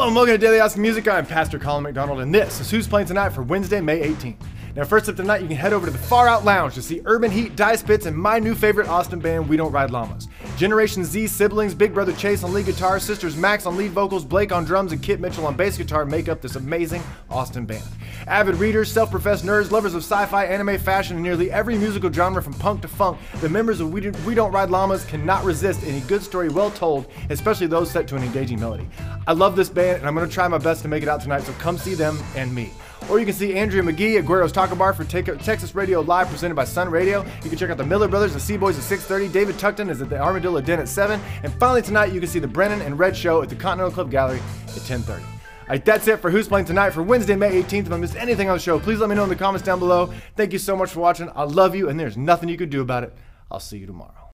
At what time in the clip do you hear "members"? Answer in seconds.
23.48-23.80